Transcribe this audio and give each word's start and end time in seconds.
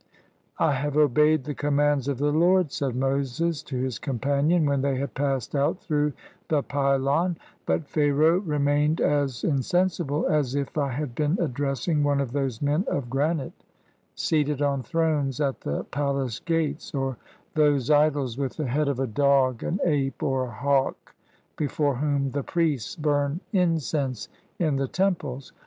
''I 0.59 0.73
have 0.73 0.97
obeyed 0.97 1.43
the 1.43 1.53
commands 1.53 2.07
of 2.07 2.17
the 2.17 2.31
Lord," 2.31 2.71
said 2.71 2.95
Moses 2.95 3.61
to 3.61 3.77
his 3.79 3.99
companion, 3.99 4.65
when 4.65 4.81
they 4.81 4.95
had 4.95 5.13
passed 5.13 5.55
out 5.55 5.79
through 5.79 6.13
the 6.47 6.63
pylon; 6.63 7.37
"but 7.67 7.85
Pharaoh 7.87 8.39
remained 8.39 8.99
as 8.99 9.43
insen 9.43 9.89
sible 9.93 10.27
as 10.27 10.55
if 10.55 10.75
I 10.75 10.89
had 10.89 11.13
been 11.13 11.37
addressing 11.39 12.01
one 12.01 12.19
of 12.19 12.31
those 12.31 12.63
men 12.63 12.83
of 12.87 13.11
granite 13.11 13.63
seated 14.15 14.59
on 14.59 14.81
thrones 14.81 15.39
at 15.39 15.61
the 15.61 15.83
palace 15.83 16.39
gates, 16.39 16.95
or 16.95 17.17
those 17.53 17.91
idols 17.91 18.39
with 18.39 18.57
the 18.57 18.65
head 18.65 18.87
of 18.87 18.99
a 18.99 19.05
dog, 19.05 19.61
an 19.61 19.79
ape, 19.85 20.23
or 20.23 20.45
a 20.47 20.51
hawk, 20.51 21.13
before 21.57 21.97
whom 21.97 22.31
the 22.31 22.41
priests 22.41 22.95
bum 22.95 23.39
incense 23.53 24.29
in 24.57 24.77
the 24.77 24.87
temples. 24.87 25.53